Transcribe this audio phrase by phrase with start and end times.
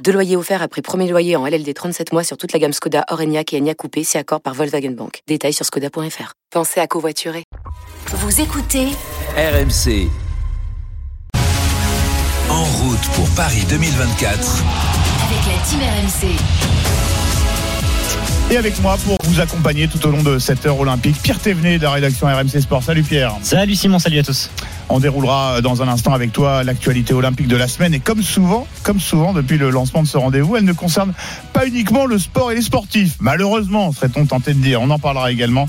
[0.00, 3.04] Deux loyers offerts après premier loyer en LLD 37 mois sur toute la gamme Skoda,
[3.10, 5.20] Orenia et Enya Coupé, si accord par Volkswagen Bank.
[5.28, 6.32] Détails sur skoda.fr.
[6.50, 7.44] Pensez à covoiturer.
[8.08, 8.88] Vous écoutez
[9.36, 10.08] RMC.
[12.50, 14.62] En route pour Paris 2024.
[15.30, 16.36] avec la team RMC.
[18.50, 21.78] Et avec moi pour vous accompagner tout au long de cette heure olympique, Pierre Thévenet
[21.78, 22.82] de la rédaction RMC Sport.
[22.82, 23.36] Salut Pierre.
[23.42, 24.50] Salut Simon, salut à tous.
[24.94, 28.66] On déroulera dans un instant avec toi l'actualité olympique de la semaine et comme souvent,
[28.82, 31.14] comme souvent depuis le lancement de ce rendez-vous, elle ne concerne
[31.54, 33.16] pas uniquement le sport et les sportifs.
[33.18, 34.82] Malheureusement, serait-on tenté de dire.
[34.82, 35.66] On en parlera également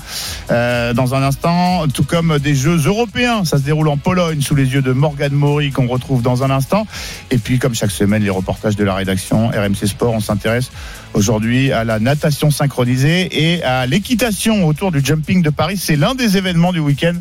[0.50, 3.44] euh, dans un instant, tout comme des Jeux européens.
[3.44, 6.50] Ça se déroule en Pologne sous les yeux de Morgan Maury qu'on retrouve dans un
[6.50, 6.86] instant.
[7.30, 10.70] Et puis, comme chaque semaine, les reportages de la rédaction RMC Sport, on s'intéresse
[11.14, 15.76] aujourd'hui à la natation synchronisée et à l'équitation autour du jumping de Paris.
[15.76, 17.14] C'est l'un des événements du week-end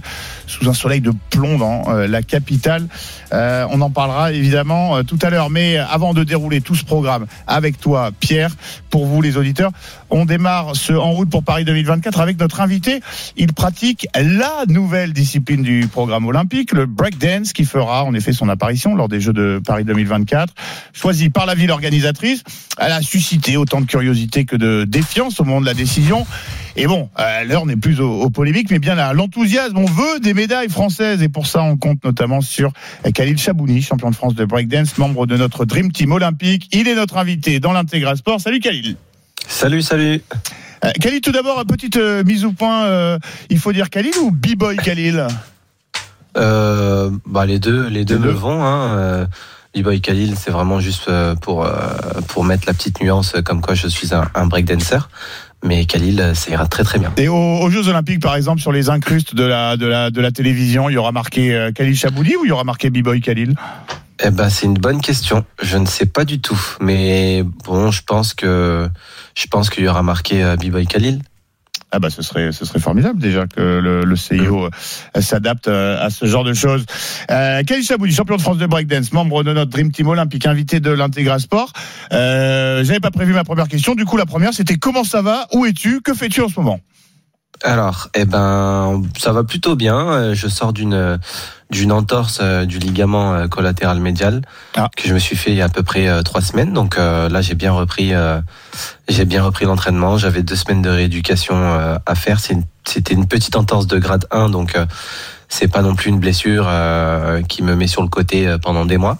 [0.48, 2.88] sous un soleil de plomb dans euh, la capitale.
[3.32, 5.50] Euh, on en parlera évidemment euh, tout à l'heure.
[5.50, 8.56] Mais avant de dérouler tout ce programme avec toi, Pierre,
[8.90, 9.72] pour vous les auditeurs,
[10.10, 13.02] on démarre ce En route pour Paris 2024 avec notre invité.
[13.38, 18.50] Il pratique la nouvelle discipline du programme olympique, le breakdance, qui fera en effet son
[18.50, 20.54] apparition lors des Jeux de Paris 2024.
[20.94, 22.44] Choisi par la ville organisatrice,
[22.78, 26.26] elle a suscité autant de curiosité que de défiance au moment de la décision.
[26.76, 29.78] Et bon, euh, l'heure n'est plus aux, polémiques, mais bien à l'enthousiasme.
[29.78, 32.74] On veut des médailles françaises et pour ça, on compte notamment sur
[33.14, 36.70] Khalil Chabouni, champion de France de breakdance, membre de notre Dream Team olympique.
[36.72, 38.42] Il est notre invité dans l'Intégral Sport.
[38.42, 38.96] Salut Khalil.
[39.48, 40.22] Salut, salut.
[40.84, 42.86] Euh, Khalil, tout d'abord, petite euh, mise au point.
[42.86, 43.18] euh,
[43.50, 45.28] il faut dire Khalil ou B-Boy Khalil?
[46.36, 48.32] Bah les deux, les deux Les me deux.
[48.32, 48.64] vont.
[48.64, 49.28] Hein.
[49.76, 51.10] B-Boy Khalil, c'est vraiment juste
[51.42, 51.68] pour
[52.28, 54.98] pour mettre la petite nuance, comme quoi je suis un, un breakdancer.
[55.64, 57.12] Mais Khalil, ça ira très très bien.
[57.18, 60.20] Et aux, aux Jeux Olympiques, par exemple, sur les incrustes de la, de la, de
[60.22, 63.56] la télévision, il y aura marqué Khalil Chabouni ou il y aura marqué B-Boy Khalil?
[64.26, 65.46] Eh ben, c'est une bonne question.
[65.62, 68.88] Je ne sais pas du tout, mais bon, je pense que
[69.36, 71.22] je pense qu'il y aura marqué euh, B-Boy Khalil.
[71.96, 76.04] Ah bah ce serait ce serait formidable déjà que le, le CIO euh, s'adapte euh,
[76.04, 76.86] à ce genre de choses.
[77.30, 80.80] Euh, Khalil Chabouni, champion de France de breakdance, membre de notre Dream Team olympique, invité
[80.80, 81.72] de l'Intégra Sport.
[82.12, 83.94] Euh, J'avais pas prévu ma première question.
[83.94, 85.46] Du coup, la première, c'était comment ça va?
[85.54, 86.02] Où es-tu?
[86.02, 86.80] Que fais-tu en ce moment?
[87.64, 89.98] Alors, eh ben, ça va plutôt bien.
[89.98, 91.20] Euh, Je sors d'une
[91.72, 94.42] d'une entorse euh, du ligament euh, collatéral médial
[94.76, 94.90] Ah.
[94.96, 96.72] que je me suis fait il y a à peu près euh, trois semaines.
[96.74, 98.40] Donc euh, là, j'ai bien repris, euh,
[99.08, 100.18] j'ai bien repris l'entraînement.
[100.18, 102.40] J'avais deux semaines de rééducation euh, à faire.
[102.40, 104.86] C'est une- C'était une petite entorse de grade 1, donc euh,
[105.48, 108.86] c'est pas non plus une blessure euh, qui me met sur le côté euh, pendant
[108.86, 109.18] des mois.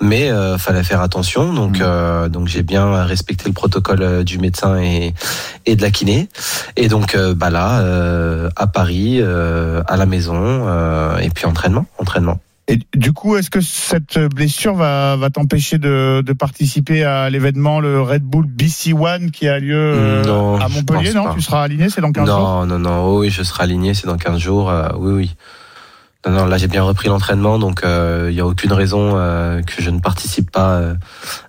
[0.00, 1.82] Mais euh, fallait faire attention, donc Mhm.
[1.82, 5.12] euh, donc j'ai bien respecté le protocole euh, du médecin et
[5.66, 6.28] et de la kiné.
[6.76, 11.46] Et donc euh, bah là, euh, à Paris, euh, à la maison, euh, et puis
[11.46, 12.38] entraînement, entraînement.
[12.70, 17.80] Et du coup, est-ce que cette blessure va, va t'empêcher de, de participer à l'événement,
[17.80, 21.34] le Red Bull BC One qui a lieu Non, à Montpellier Non, pas.
[21.34, 22.38] tu seras aligné, c'est dans 15 jours?
[22.38, 25.34] Non, non, non, oh oui, je serai aligné, c'est dans 15 jours, oui, oui.
[26.28, 29.82] Non, là j'ai bien repris l'entraînement, donc euh, il y a aucune raison euh, que
[29.82, 30.94] je ne participe pas euh,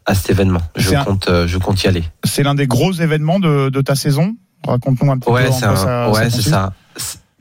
[0.05, 0.61] à cet événement.
[0.75, 2.03] Je un- compte, euh, je compte y aller.
[2.23, 4.35] C'est l'un des gros événements de, de ta saison?
[4.67, 6.73] Raconte-nous un petit Ouais, peu un- ça, ouais, c'est ça.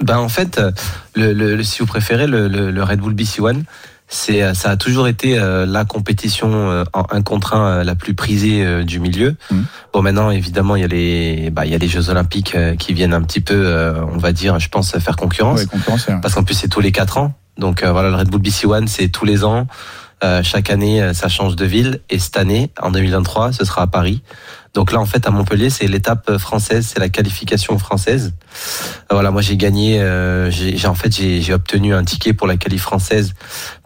[0.03, 0.71] Ben en fait, euh,
[1.17, 3.65] le, le, le- si vous préférez, le, le, le Red Bull BC One,
[4.09, 7.85] c'est euh, ça a toujours été euh, la compétition euh, en un contre un euh,
[7.85, 9.37] la plus prisée euh, du milieu.
[9.51, 9.65] Mhm.
[9.93, 12.75] Bon, maintenant évidemment il y a les bah, il y a les Jeux Olympiques euh,
[12.75, 16.21] qui viennent un petit peu, euh, on va dire, je pense, faire concurrence Ouais, concurrentiel.
[16.23, 17.35] parce qu'en plus c'est tous les quatre ans.
[17.59, 19.67] Donc euh, voilà, le Red Bull BC One, c'est tous les ans.
[20.25, 22.01] Euh, chaque année, euh, ça change de ville.
[22.11, 24.23] Et cette année, en 2023, ce sera à Paris.
[24.75, 28.33] Donc là, en fait, à Montpellier, c'est l'étape française, c'est la qualification française.
[29.11, 30.01] Euh, Voilà, moi j'ai gagné.
[30.01, 33.33] euh, j'ai j'ai- en fait j'ai j'ai obtenu un ticket pour la qualif française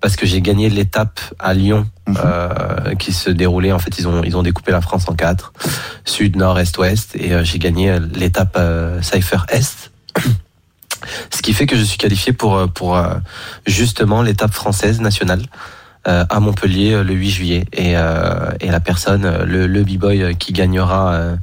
[0.01, 2.17] parce que j'ai gagné l'étape à Lyon Mhm.
[2.25, 3.73] euh, qui se déroulait.
[3.73, 5.53] En fait, ils ont ils ont découpé la France en quatre,
[6.05, 9.93] sud, nord, est, ouest, et euh, j'ai gagné euh, l'étape euh, Cypher Est.
[11.31, 13.15] Ce qui fait que je suis qualifié pour euh, pour euh,
[13.67, 15.47] justement l'étape française nationale euh,
[16.05, 20.23] à Montpellier euh, le 8 juillet et euh, et la personne euh, le le b-boy
[20.23, 21.37] euh, qui gagnera euh,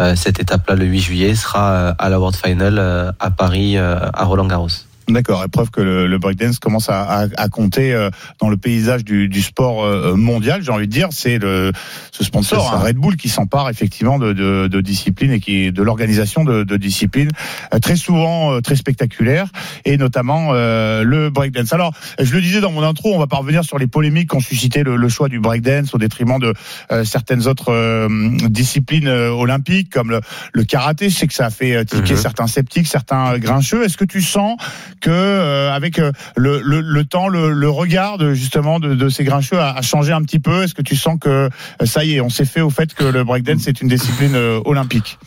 [0.00, 3.76] euh, cette étape-là le 8 juillet sera euh, à la World Final euh, à Paris
[3.76, 4.68] euh, à Roland Garros.
[5.08, 8.08] D'accord, et preuve que le, le breakdance commence à, à, à compter euh,
[8.40, 11.72] dans le paysage du, du sport euh, mondial, j'ai envie de dire, c'est le
[12.12, 15.82] ce sponsor, hein, Red Bull, qui s'empare effectivement de, de, de disciplines et qui de
[15.82, 17.30] l'organisation de, de disciplines
[17.74, 19.48] euh, très souvent euh, très spectaculaires,
[19.84, 21.72] et notamment euh, le breakdance.
[21.72, 24.40] Alors, je le disais dans mon intro, on va pas revenir sur les polémiques qu'ont
[24.40, 26.54] suscité le, le choix du breakdance au détriment de
[26.92, 28.08] euh, certaines autres euh,
[28.48, 30.20] disciplines euh, olympiques, comme le,
[30.52, 31.10] le karaté.
[31.10, 32.18] Je sais que ça a fait euh, tiquer Mhm.
[32.18, 33.84] certains sceptiques, certains euh, grincheux.
[33.84, 34.56] Est-ce que tu sens
[35.02, 39.08] que euh, avec euh, le, le, le temps, le, le regard de, justement de, de
[39.10, 41.50] ces grincheux a, a changé un petit peu Est-ce que tu sens que euh,
[41.84, 44.60] ça y est, on s'est fait au fait que le breakdance est une discipline euh,
[44.64, 45.18] olympique?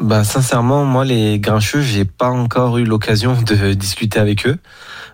[0.00, 4.58] Bah sincèrement, moi les grincheux, j'ai pas encore eu l'occasion de discuter avec eux.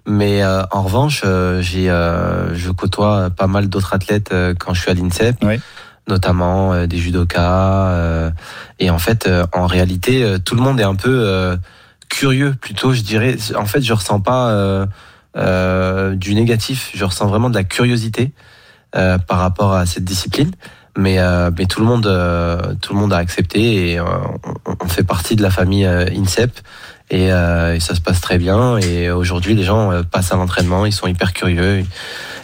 [0.06, 4.73] Mais euh, en revanche, euh, j'ai, euh, je côtoie pas mal d'autres athlètes euh, quand
[4.73, 5.61] je suis à l'INSEP, Oui.
[6.08, 7.91] notamment euh, des judokas.
[7.91, 8.31] euh,
[8.79, 11.56] et en fait, euh, en réalité, euh, tout le monde est un peu euh,
[12.11, 13.37] curieux, plutôt, je dirais.
[13.57, 14.87] En fait, je ressens pas euh,
[15.37, 18.33] euh, du négatif, je ressens vraiment de la curiosité
[18.95, 20.51] euh, par rapport à cette discipline.
[20.99, 24.05] Mais, euh, mais tout le monde, euh, tout le monde a accepté et euh,
[24.67, 26.51] on, fait partie de la famille INSEP
[27.11, 28.77] et, et ça se passe très bien.
[28.79, 31.85] Et aujourd'hui, les gens passent à l'entraînement, ils sont hyper curieux.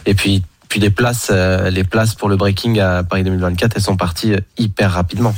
[0.05, 3.97] Et puis, puis les places, les places pour le breaking à Paris 2024, elles sont
[3.97, 5.35] parties hyper rapidement.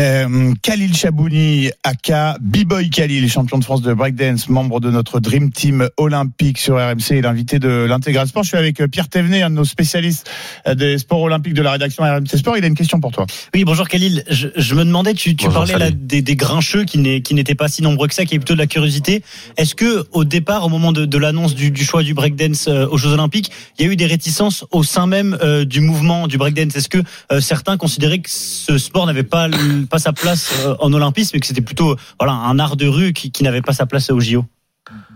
[0.00, 5.50] Euh, Khalil Chabouni, aka B-Boy Khalil, champion de France de breakdance, membre de notre Dream
[5.52, 8.44] Team olympique sur RMC et l'invité de l'Intégral Sport.
[8.44, 10.30] Je suis avec euh, Pierre Thévenet, un de nos spécialistes
[10.66, 12.56] euh, des sports olympiques de la rédaction RMC Sport.
[12.56, 13.26] Il a une question pour toi.
[13.54, 14.24] Oui, bonjour Khalil.
[14.30, 17.68] Je, je me demandais, tu, tu Bonjour, parlais là des, des grincheux qui n'étaient pas
[17.68, 19.22] si nombreux que ça, qui est plutôt de la curiosité.
[19.58, 22.96] Est-ce que au départ, au moment de, de l'annonce du, du choix du breakdance aux
[22.96, 26.38] Jeux Olympiques, il y a eu des réticences au sein même euh, du mouvement du
[26.38, 26.74] breakdance?
[26.74, 27.02] Est-ce que
[27.32, 31.36] euh, certains considéraient que ce sport n'avait pas, le- pas sa place euh, en olympisme
[31.36, 34.10] et que c'était plutôt voilà un art de rue qui, qui n'avait pas sa place
[34.10, 34.44] au JO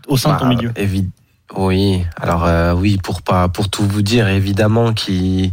[0.06, 0.72] au sein de ton Bah, milieu
[1.56, 5.52] Oui, alors euh, oui, pour pas pour tout vous dire, évidemment qu'il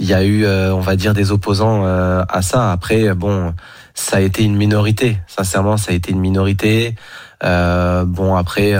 [0.00, 2.72] il y a eu, euh, on va dire, des opposants euh, à ça.
[2.72, 3.54] Après, bon,
[3.94, 5.18] ça a été une minorité.
[5.26, 6.94] Sincèrement, ça a été une minorité.
[7.42, 8.72] Bon, après,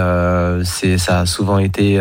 [0.63, 1.99] c'est ça a souvent été,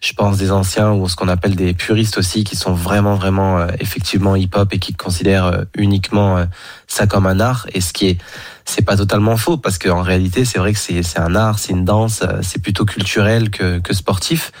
[0.00, 3.58] je pense, des anciens ou ce qu'on appelle des puristes aussi, qui sont vraiment, vraiment
[3.58, 6.44] euh, effectivement hip-hop et qui considèrent euh, uniquement euh,
[6.86, 7.66] ça comme un art.
[7.74, 8.18] Et ce qui est
[8.64, 11.84] c'est pas totalement faux parce qu'en réalité c'est vrai que c'est un art, c'est une
[11.84, 14.52] danse, euh, c'est plutôt culturel que que sportif.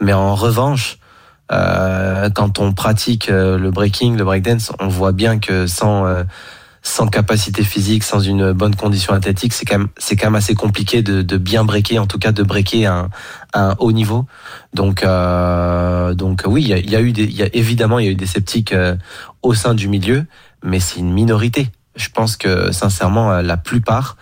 [0.00, 0.98] Mais en revanche,
[1.50, 6.04] quand on pratique le breaking, le breakdance, on voit bien que sans
[6.82, 10.54] sans capacité physique, sans une bonne condition athlétique, c'est quand même c'est quand même assez
[10.54, 13.10] compliqué de, de bien breaker, en tout cas de breaker un,
[13.54, 14.26] un haut niveau.
[14.74, 18.06] Donc euh, donc oui, il y a, y a eu des, y a évidemment il
[18.06, 18.96] y a eu des sceptiques euh,
[19.42, 20.26] au sein du milieu,
[20.62, 21.70] mais c'est une minorité.
[21.96, 24.16] Je pense que sincèrement euh, la plupart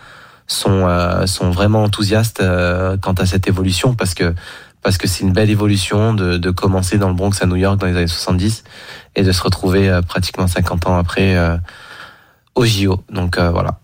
[0.47, 4.33] sont euh, sont vraiment enthousiastes euh, quant à cette évolution parce que
[4.81, 7.77] parce que c'est une belle évolution de, de commencer dans le Bronx à New York
[7.77, 8.63] dans les années 70
[9.15, 11.35] et de se retrouver euh, pratiquement 50 ans après
[12.57, 13.03] euh, au JO.
[13.09, 13.79] Donc euh, voilà.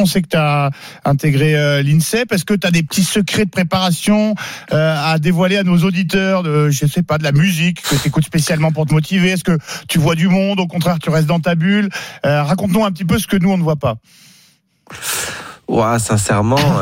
[0.00, 0.70] On sait que tu as
[1.04, 2.32] intégré euh, l'INSEP.
[2.32, 4.34] Est-ce que tu as des petits secrets de préparation
[4.72, 8.08] euh, à dévoiler à nos auditeurs de, je sais pas, de la musique que tu
[8.08, 9.30] écoutes spécialement pour te motiver?
[9.30, 9.58] Est-ce que
[9.88, 10.60] tu vois du monde?
[10.60, 11.88] Au contraire, tu restes dans ta bulle?
[12.24, 13.96] Euh, Raconte-nous un petit peu ce que nous, on ne voit pas.
[15.66, 16.78] Ouah, sincèrement,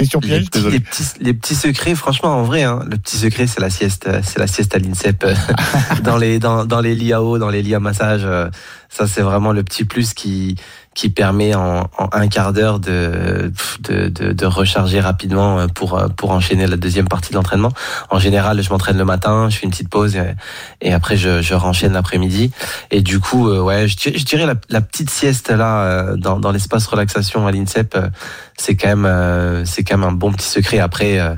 [0.00, 0.06] les,
[0.40, 0.74] petits, désolé.
[0.74, 4.08] les, petits, les petits secrets, franchement, en vrai, hein, le petit secret, c'est la sieste,
[4.22, 5.34] c'est la sieste à l'INSEP euh,
[6.02, 8.22] dans les dans, dans les lits à eau, dans les lits à massage.
[8.24, 8.48] euh,
[8.88, 10.56] ça, c'est vraiment le petit plus qui
[10.96, 15.96] qui permet en, en un quart d'heure de, de, de, de recharger rapidement euh, pour,
[15.98, 17.70] euh, pour enchaîner la deuxième partie de l'entraînement.
[18.08, 20.34] En général, je m'entraîne le matin, je fais une petite pause et,
[20.80, 22.50] et après je, je renchaîne l'après-midi.
[22.90, 26.50] Et du coup, euh, ouais, je, dirais- la, la petite sieste là euh, dans, dans
[26.50, 28.08] l'espace relaxation à l'INSEP, euh,
[28.56, 30.78] c'est quand même euh, c'est quand même un bon petit secret.
[30.78, 31.34] Après, euh,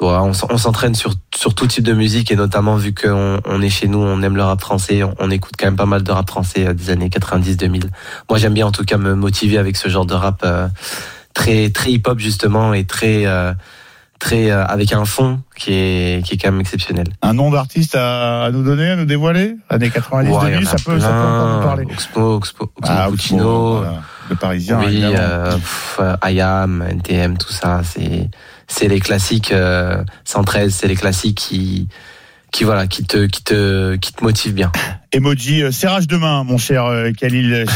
[0.00, 3.88] on, s'entraîne sur sur tout type de musique et notamment vu qu'on on est chez
[3.88, 6.28] nous, on aime le rap français, on, on écoute quand même pas mal de rap
[6.28, 7.84] français euh, des années 90-2000.
[8.28, 10.68] Moi, j'aime bien en tout cas me motiver avec ce genre de rap euh,
[11.32, 13.52] très très hip hop justement et très euh,
[14.18, 17.06] très euh, avec un fond qui est qui est quand même exceptionnel.
[17.22, 19.56] Un nom d'artiste à, à nous donner, à nous dévoiler?
[19.68, 21.84] Années 90, Ouais, il y 2000, en a ça peut, ça peut encore nous parler.
[21.84, 24.02] Oxmo, Oxmo, Oxmo Ah, Puccino, voilà.
[24.30, 28.30] le Parisien, oui, euh, pff, IAM, NTM, tout ça, c'est
[28.66, 29.52] c'est les classiques.
[29.52, 31.88] Euh, 113, c'est les classiques qui
[32.54, 34.70] qui voilà, qui te, qui te, qui te motive bien.
[35.10, 37.66] Emoji euh, serrage de main, mon cher euh, Khalil.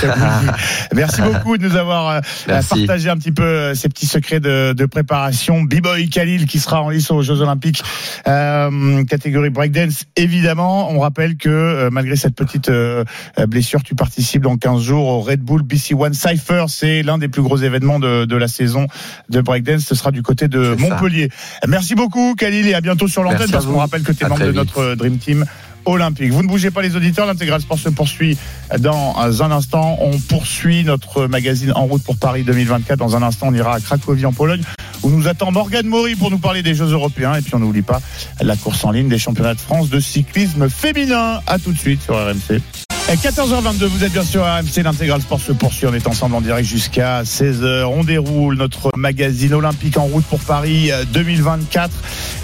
[0.95, 2.87] Merci beaucoup de nous avoir euh, Merci.
[2.87, 5.63] partagé un petit peu ces petits secrets de, de préparation.
[5.63, 7.83] B-Boy Khalil qui sera en lice aux Jeux Olympiques,
[8.29, 10.05] euh, catégorie breakdance.
[10.15, 13.05] Évidemment, on rappelle que malgré cette petite euh,
[13.49, 16.67] blessure, tu participes dans 15 jours au Red Bull BC One Cypher.
[16.69, 18.87] C'est l'un des plus gros événements de, de la saison
[19.29, 19.83] de breakdance.
[19.83, 20.89] Ce sera du côté de ça.
[20.89, 21.31] Montpellier.
[21.67, 24.45] Merci beaucoup Khalil et à bientôt sur l'antenne parce qu'on rappelle que tu es membre
[24.45, 24.68] de vite.
[24.97, 25.45] Dream Team
[25.85, 26.33] olympique.
[26.33, 28.37] Vous ne bougez pas les auditeurs, l'intégral sport se poursuit
[28.79, 29.99] dans un instant.
[30.01, 32.99] On poursuit notre magazine En route pour Paris 2024.
[32.99, 34.63] Dans un instant, on ira à Cracovie en Pologne
[35.03, 37.35] où nous attend Morgane Maury pour nous parler des Jeux européens.
[37.35, 38.01] Et puis on n'oublie pas
[38.41, 41.41] la course en ligne des championnats de France de cyclisme féminin.
[41.47, 42.88] À tout de suite sur RMC.
[43.11, 45.87] Et 14h22, vous êtes bien sûr à RMC, l'intégral sport se poursuit.
[45.87, 47.85] On est ensemble en direct jusqu'à 16h.
[47.85, 51.91] On déroule notre magazine olympique en route pour Paris euh, 2024.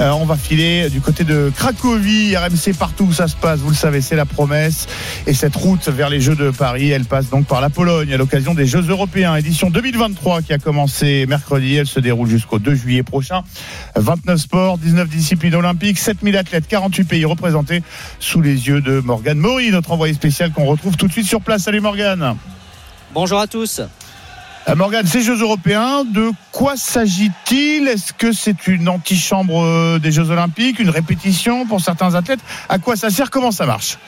[0.01, 3.61] Euh, on va filer du côté de Cracovie, RMC partout où ça se passe.
[3.61, 4.87] Vous le savez, c'est la promesse.
[5.27, 8.17] Et cette route vers les Jeux de Paris, elle passe donc par la Pologne à
[8.17, 11.75] l'occasion des Jeux européens, édition 2023 qui a commencé mercredi.
[11.75, 13.43] Elle se déroule jusqu'au 2 juillet prochain.
[13.97, 17.83] 29 sports, 19 disciplines olympiques, 7000 athlètes, 48 pays représentés
[18.19, 21.41] sous les yeux de Morgane Maury, notre envoyé spécial qu'on retrouve tout de suite sur
[21.41, 21.63] place.
[21.63, 22.37] Salut Morgane.
[23.13, 23.81] Bonjour à tous.
[24.67, 27.87] Euh, Morgane, ces Jeux européens, de quoi s'agit-il?
[27.87, 32.41] Est-ce que c'est une antichambre euh, des Jeux olympiques, une répétition pour certains athlètes?
[32.69, 33.31] À quoi ça sert?
[33.31, 33.99] Comment ça marche?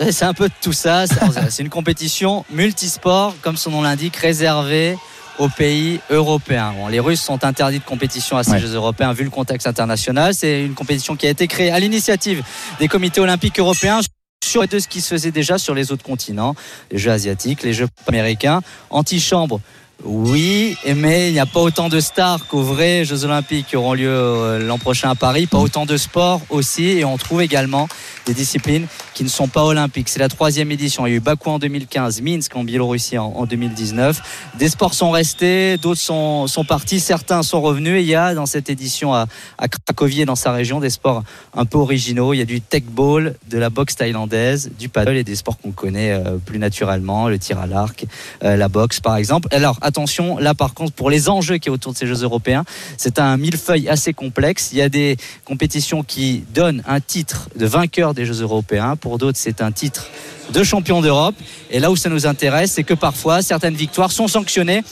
[0.00, 1.06] Euh, C'est un peu de tout ça.
[1.06, 1.20] C'est
[1.50, 4.96] c'est une compétition multisport, comme son nom l'indique, réservée
[5.38, 6.74] aux pays européens.
[6.76, 8.58] Bon, les Russes sont interdits de compétition à ces Ouais.
[8.58, 10.34] Jeux européens vu le contexte international.
[10.34, 12.42] C'est une compétition qui a été créée à l'initiative
[12.80, 14.00] des comités olympiques européens
[14.48, 16.54] sur de ce qui se faisait déjà sur les autres continents,
[16.90, 18.62] les Jeux asiatiques, les Jeux américains.
[18.90, 19.60] Antichambre,
[20.04, 23.94] oui, mais il n'y a pas autant de stars qu'aux vrais Jeux olympiques qui auront
[23.94, 27.88] lieu euh, l'an prochain à Paris, pas autant de sports aussi, et on trouve également
[28.24, 28.86] des disciplines
[29.18, 30.08] qui ne sont pas olympiques.
[30.08, 31.04] C'est la troisième édition.
[31.04, 34.52] Il y a eu Bakou en 2015, Minsk en Biélorussie en, en 2019.
[34.60, 37.98] Des sports sont restés, d'autres sont, sont partis, certains sont revenus.
[37.98, 39.26] Et il y a dans cette édition à,
[39.58, 42.32] à Cracovie dans sa région des sports un peu originaux.
[42.32, 45.58] Il y a du tech ball, de la boxe thaïlandaise, du paddle et des sports
[45.58, 48.06] qu'on connaît euh, plus naturellement, le tir à l'arc,
[48.44, 49.48] euh, la boxe par exemple.
[49.50, 52.64] Alors attention, là par contre, pour les enjeux qui est autour de ces Jeux européens,
[52.96, 54.68] c'est un millefeuille assez complexe.
[54.70, 58.94] Il y a des compétitions qui donnent un titre de vainqueur des Jeux européens.
[58.94, 60.08] Pour d'autres, c'est un titre
[60.52, 61.34] de champion d'Europe.
[61.70, 64.82] Et là où ça nous intéresse, c'est que parfois, certaines victoires sont sanctionnées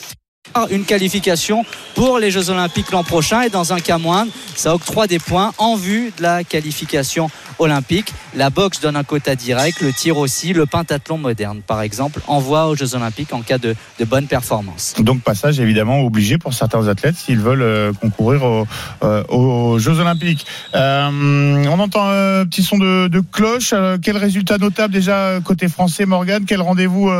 [0.52, 3.42] par une qualification pour les Jeux Olympiques l'an prochain.
[3.42, 8.12] Et dans un cas moindre, ça octroie des points en vue de la qualification olympique.
[8.34, 12.66] La boxe donne un quota direct, le tir aussi, le pentathlon moderne, par exemple, envoie
[12.66, 14.94] aux Jeux Olympiques en cas de, de bonne performance.
[14.98, 18.66] Donc passage évidemment obligé pour certains athlètes s'ils veulent euh, concourir aux,
[19.02, 20.46] euh, aux Jeux Olympiques.
[20.74, 23.74] Euh, on entend un petit son de, de cloche.
[24.02, 26.44] Quel résultat notable déjà côté français, Morgane?
[26.46, 27.10] Quel rendez-vous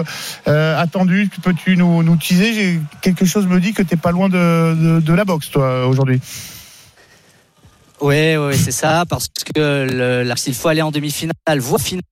[0.47, 1.29] attendu?
[1.43, 2.81] Peux-tu nous, nous teaser?
[3.01, 6.21] Quelque chose me dit que t'es pas loin de, de la boxe, toi, aujourd'hui.
[8.01, 12.03] Oui, oui, c'est ça, parce que le, là, s'il faut aller en demi-finale, voire finale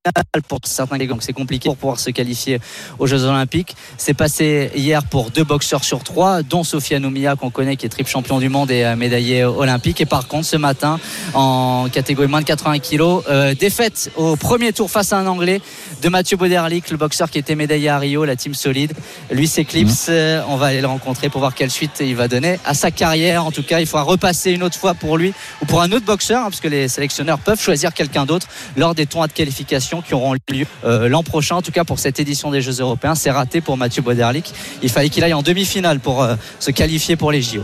[0.49, 2.59] pour certains donc c'est compliqué pour pouvoir se qualifier
[2.99, 3.77] aux Jeux Olympiques.
[3.99, 7.91] C'est passé hier pour deux boxeurs sur trois, dont Sofia Noumia qu'on connaît, qui est
[7.91, 10.01] triple champion du monde et euh, médaillé olympique.
[10.01, 10.99] Et par contre, ce matin,
[11.35, 15.61] en catégorie moins de 80 kilos, euh, défaite au premier tour face à un Anglais
[16.03, 18.93] de Mathieu Boderlic, le boxeur qui était médaillé à Rio, la team solide.
[19.31, 20.07] Lui s'éclipse.
[20.09, 22.91] Euh, On va aller le rencontrer pour voir quelle suite il va donner à sa
[22.91, 23.45] carrière.
[23.45, 26.05] En tout cas, il faudra repasser une autre fois pour lui ou pour un autre
[26.05, 30.03] boxeur, hein, parce que les sélectionneurs peuvent choisir quelqu'un d'autre lors des tournois de qualification
[30.03, 31.57] qui auront lieu euh, l'an prochain.
[31.57, 34.53] En tout cas, pour cette édition des Jeux européens, c'est raté pour Mathieu Boderlic.
[34.83, 37.63] Il fallait qu'il aille en demi-finale pour euh, se qualifier pour les JO.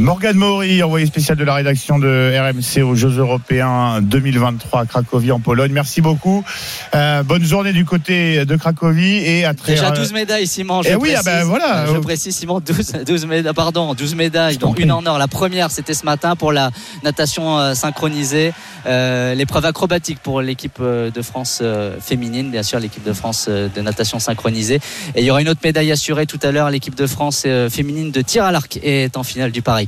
[0.00, 5.30] Morgane Maury, envoyé spécial de la rédaction de RMC aux Jeux Européens 2023 à Cracovie
[5.30, 5.70] en Pologne.
[5.72, 6.44] Merci beaucoup.
[6.94, 10.82] Euh, bonne journée du côté de Cracovie et à très Déjà 12 médailles, Simon.
[10.82, 11.86] Je Eh oui, ah précise, ben voilà.
[11.86, 15.16] Je précise, Simon, 12, 12 médailles, pardon, 12 médailles, dont une en or.
[15.18, 16.70] La première, c'était ce matin pour la
[17.04, 18.52] natation euh, synchronisée,
[18.86, 23.46] euh, l'épreuve acrobatique pour l'équipe euh, de France euh, féminine, bien sûr, l'équipe de France
[23.48, 24.80] euh, de natation synchronisée.
[25.14, 26.68] Et il y aura une autre médaille assurée tout à l'heure.
[26.68, 29.78] L'équipe de France euh, féminine de tir à l'arc est en finale du par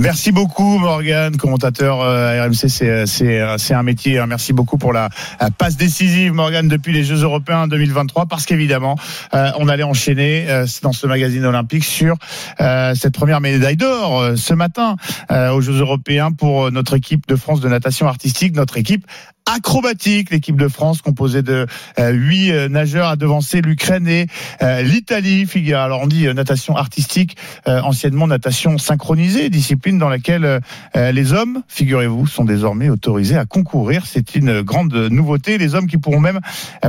[0.00, 4.18] Merci beaucoup Morgan, commentateur euh, RMC, c'est c'est c'est un métier.
[4.18, 4.26] hein.
[4.26, 5.10] Merci beaucoup pour la,
[5.58, 8.96] passe décisive Morgan depuis les Jeux européens 2023 parce qu'évidemment
[9.34, 12.16] euh, on allait enchaîner euh, dans ce magazine olympique sur
[12.62, 14.96] euh, cette première médaille d'or euh, ce matin
[15.30, 19.06] euh, aux Jeux européens pour notre équipe de France de natation artistique, notre équipe
[19.46, 20.30] acrobatique.
[20.30, 21.66] L'équipe de France composée de
[21.98, 24.26] euh, huit euh, nageurs a devancé l'Ukraine et
[24.62, 25.46] euh, l'Italie.
[25.74, 30.60] Alors on dit euh, natation artistique, anciennement natation synchronisée, discipline dans laquelle
[30.94, 34.06] les hommes, figurez-vous, sont désormais autorisés à concourir.
[34.06, 35.58] C'est une grande nouveauté.
[35.58, 36.40] Les hommes qui pourront même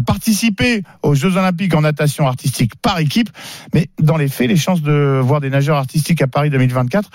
[0.05, 3.29] participer aux Jeux Olympiques en natation artistique par équipe.
[3.73, 7.09] Mais dans les faits, les chances de voir des nageurs artistiques à Paris 2024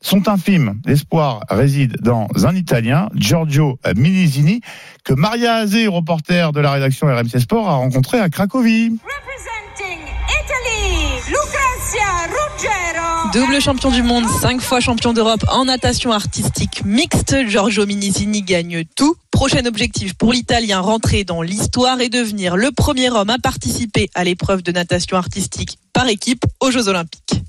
[0.00, 0.80] sont infimes.
[0.86, 4.60] L'espoir réside dans un Italien, Giorgio Minizini,
[5.04, 8.98] que Maria Azé, reporter de la rédaction RMC Sport, a rencontré à Cracovie.
[9.04, 13.30] Representing Italy, Lucrezia Ruggero.
[13.32, 18.84] Double champion du monde, cinq fois champion d'Europe en natation artistique mixte, Giorgio Minizini gagne
[18.96, 19.14] tout.
[19.30, 24.24] Prochain objectif pour l'Italien, rentrer dans l'histoire et devenir le premier homme à participer à
[24.24, 27.42] l'épreuve de natation artistique par équipe aux Jeux Olympiques.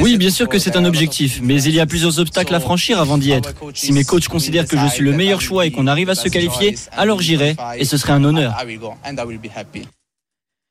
[0.00, 3.00] Oui, bien sûr que c'est un objectif, mais il y a plusieurs obstacles à franchir
[3.00, 3.54] avant d'y être.
[3.74, 6.28] Si mes coachs considèrent que je suis le meilleur choix et qu'on arrive à se
[6.28, 8.56] qualifier, alors j'irai, et ce serait un honneur.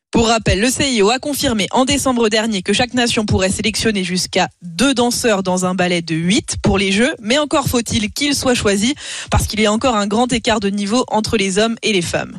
[0.10, 4.48] Pour rappel, le CIO a confirmé en décembre dernier que chaque nation pourrait sélectionner jusqu'à
[4.62, 8.56] deux danseurs dans un ballet de 8 pour les Jeux, mais encore faut-il qu'ils soient
[8.56, 8.94] choisis
[9.30, 12.02] parce qu'il y a encore un grand écart de niveau entre les hommes et les
[12.02, 12.38] femmes.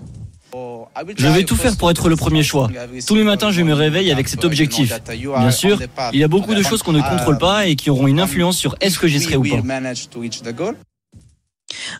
[1.16, 2.68] Je vais tout faire pour être le premier choix.
[3.06, 4.92] Tous les matins, je me réveille avec cet objectif.
[5.08, 5.80] Bien sûr,
[6.12, 8.56] il y a beaucoup de choses qu'on ne contrôle pas et qui auront une influence
[8.56, 9.56] sur est-ce que j'y serai ou pas.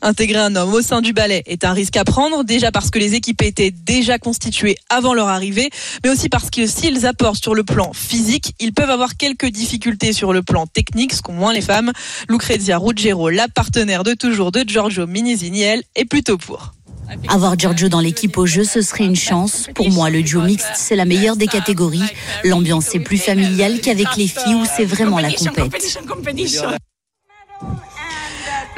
[0.01, 2.99] Intégrer un homme au sein du ballet est un risque à prendre, déjà parce que
[2.99, 5.71] les équipes étaient déjà constituées avant leur arrivée,
[6.03, 10.13] mais aussi parce que s'ils apportent sur le plan physique, ils peuvent avoir quelques difficultés
[10.13, 11.93] sur le plan technique, ce qu'ont moins les femmes.
[12.29, 16.73] Lucrezia Ruggero, la partenaire de toujours de Giorgio Minizini, elle, est plutôt pour.
[17.29, 19.67] Avoir Giorgio dans l'équipe au jeu, ce serait une chance.
[19.75, 22.03] Pour moi, le duo mixte, c'est la meilleure des catégories.
[22.45, 25.99] L'ambiance est plus familiale qu'avec les filles où c'est vraiment la compète.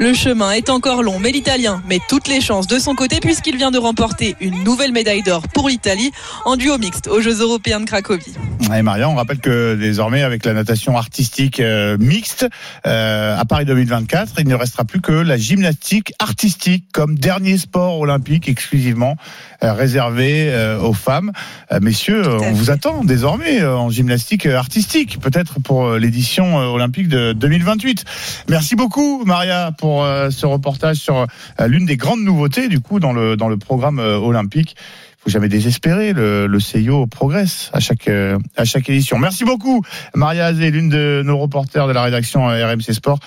[0.01, 3.55] Le chemin est encore long, mais l'Italien met toutes les chances de son côté puisqu'il
[3.55, 6.11] vient de remporter une nouvelle médaille d'or pour l'Italie
[6.43, 8.33] en duo mixte aux Jeux européens de Cracovie.
[8.75, 12.47] Et Maria, on rappelle que désormais, avec la natation artistique euh, mixte
[12.87, 17.99] euh, à Paris 2024, il ne restera plus que la gymnastique artistique comme dernier sport
[17.99, 19.17] olympique exclusivement
[19.61, 21.31] réservé euh, aux femmes.
[21.71, 26.59] Euh, messieurs, on vous attend désormais euh, en gymnastique euh, artistique, peut-être pour euh, l'édition
[26.59, 28.05] euh, olympique de 2028.
[28.49, 31.17] Merci beaucoup, Maria, pour euh, ce reportage sur
[31.59, 34.75] euh, l'une des grandes nouveautés du coup dans le dans le programme euh, olympique.
[35.23, 39.19] Faut jamais désespérer, le, le CIO progresse à chaque euh, à chaque édition.
[39.19, 39.83] Merci beaucoup,
[40.15, 43.19] Maria Azé, l'une de nos reporters de la rédaction euh, RMC Sport,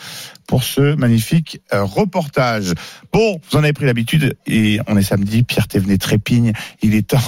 [0.54, 2.74] pour ce magnifique euh, reportage.
[3.12, 5.42] Bon, vous en avez pris l'habitude et on est samedi.
[5.42, 6.52] Pierre Thévenet trépigne.
[6.80, 7.18] Il est temps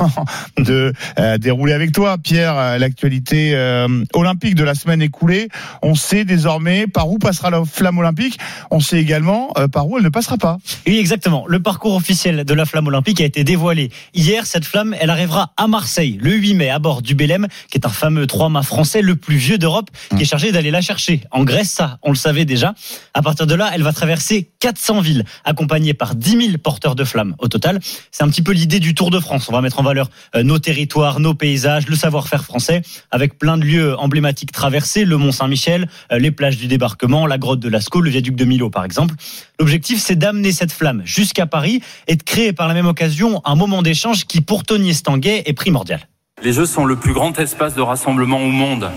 [0.56, 5.48] de euh, dérouler avec toi, Pierre, euh, l'actualité euh, olympique de la semaine écoulée.
[5.82, 8.38] On sait désormais par où passera la flamme olympique.
[8.70, 10.58] On sait également euh, par où elle ne passera pas.
[10.86, 11.46] Oui, exactement.
[11.48, 13.90] Le parcours officiel de la flamme olympique a été dévoilé.
[14.14, 17.78] Hier, cette flamme, elle arrivera à Marseille le 8 mai à bord du Belém, qui
[17.78, 21.22] est un fameux trois-mâts français, le plus vieux d'Europe, qui est chargé d'aller la chercher.
[21.32, 22.72] En Grèce, ça, on le savait déjà.
[23.16, 27.02] À partir de là, elle va traverser 400 villes, accompagnée par 10 000 porteurs de
[27.02, 27.80] flammes au total.
[28.10, 29.48] C'est un petit peu l'idée du Tour de France.
[29.48, 33.56] On va mettre en valeur euh, nos territoires, nos paysages, le savoir-faire français, avec plein
[33.56, 37.70] de lieux emblématiques traversés, le Mont Saint-Michel, euh, les plages du débarquement, la grotte de
[37.70, 39.14] Lascaux, le viaduc de Milo, par exemple.
[39.58, 43.54] L'objectif, c'est d'amener cette flamme jusqu'à Paris et de créer par la même occasion un
[43.54, 46.00] moment d'échange qui, pour Tony Estanguet, est primordial.
[46.42, 48.90] Les Jeux sont le plus grand espace de rassemblement au monde.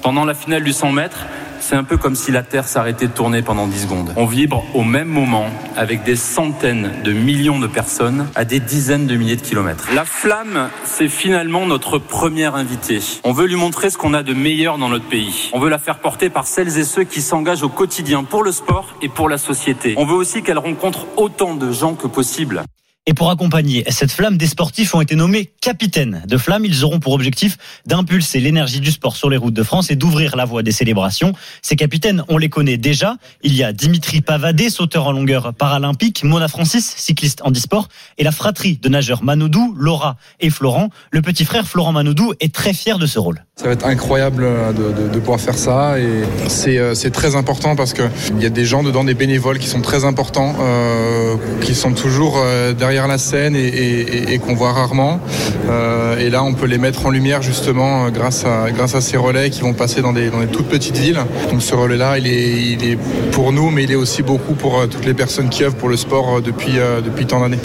[0.00, 1.26] Pendant la finale du 100 mètres,
[1.60, 4.12] c'est un peu comme si la Terre s'arrêtait de tourner pendant 10 secondes.
[4.16, 9.06] On vibre au même moment avec des centaines de millions de personnes à des dizaines
[9.06, 9.88] de milliers de kilomètres.
[9.94, 13.00] La flamme, c'est finalement notre première invitée.
[13.24, 15.50] On veut lui montrer ce qu'on a de meilleur dans notre pays.
[15.52, 18.52] On veut la faire porter par celles et ceux qui s'engagent au quotidien pour le
[18.52, 19.94] sport et pour la société.
[19.96, 22.62] On veut aussi qu'elle rencontre autant de gens que possible.
[23.08, 26.66] Et pour accompagner cette flamme, des sportifs ont été nommés capitaines de flamme.
[26.66, 30.36] Ils auront pour objectif d'impulser l'énergie du sport sur les routes de France et d'ouvrir
[30.36, 31.32] la voie des célébrations.
[31.62, 33.16] Ces capitaines, on les connaît déjà.
[33.42, 38.30] Il y a Dimitri Pavadé, sauteur en longueur paralympique, Mona Francis, cycliste handisport, et la
[38.30, 40.90] fratrie de nageurs Manoudou, Laura et Florent.
[41.10, 43.42] Le petit frère Florent Manoudou est très fier de ce rôle.
[43.56, 48.02] Ça va être incroyable de, pouvoir faire ça et c'est euh, très important parce que
[48.36, 51.92] il y a des gens dedans, des bénévoles qui sont très importants, euh, qui sont
[51.92, 55.20] toujours euh, derrière la scène et, qu'on voit rarement.
[55.68, 59.00] Euh, et là, on peut les mettre en lumière justement euh, grâce à grâce à
[59.00, 61.20] ces relais qui vont passer dans des, dans des toutes petites villes.
[61.48, 62.98] Donc ce relais-là, il est,
[63.30, 65.88] pour nous, mais il est aussi beaucoup pour euh, toutes les personnes qui œuvrent pour
[65.88, 66.72] le sport depuis
[67.04, 67.60] depuis tant d'années.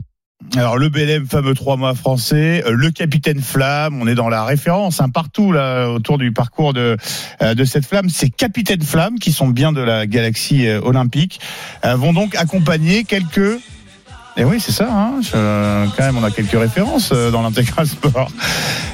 [0.56, 5.02] Alors le BLM, fameux trois mois français, le capitaine Flamme, on est dans la référence
[5.02, 6.96] hein, partout là autour du parcours de
[7.42, 8.10] de cette flamme.
[8.10, 11.40] Ces capitaines Flamme qui sont bien de la galaxie olympique
[11.84, 13.60] vont donc accompagner quelques
[14.36, 14.88] Et oui, c'est ça.
[14.92, 15.22] Hein.
[15.22, 18.32] Je- quand même, on a quelques références euh, dans l'intégral sport.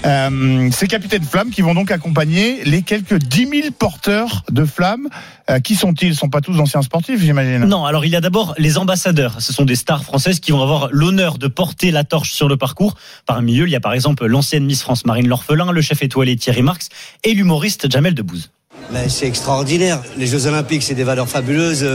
[0.06, 5.08] Euh, ces capitaines flammes qui vont donc accompagner les quelques 10 000 porteurs de flammes.
[5.50, 6.10] Euh, qui sont-ils?
[6.10, 7.60] Ils sont pas tous d'anciens sportifs, j'imagine.
[7.66, 9.38] Non, alors il y a d'abord les ambassadeurs.
[9.40, 12.58] Ce sont des stars françaises qui vont avoir l'honneur de porter la torche sur le
[12.58, 12.96] parcours.
[13.26, 16.36] Parmi eux, il y a par exemple l'ancienne Miss France Marine L'Orphelin, le chef étoilé
[16.36, 16.90] Thierry Marx
[17.24, 18.52] et l'humoriste Jamel Debbouze.
[18.92, 20.02] Mais c'est extraordinaire.
[20.18, 21.86] Les Jeux Olympiques, c'est des valeurs fabuleuses.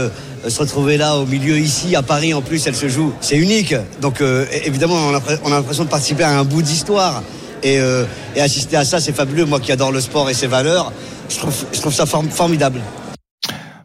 [0.45, 3.13] Euh, se retrouver là, au milieu, ici, à Paris, en plus, elle se joue.
[3.21, 3.75] C'est unique.
[4.01, 7.23] Donc, euh, évidemment, on a, on a l'impression de participer à un bout d'histoire.
[7.63, 8.05] Et, euh,
[8.35, 9.45] et assister à ça, c'est fabuleux.
[9.45, 10.91] Moi qui adore le sport et ses valeurs,
[11.29, 12.79] je trouve, je trouve ça form- formidable.